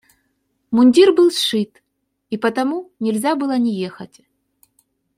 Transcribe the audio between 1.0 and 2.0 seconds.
был сшит,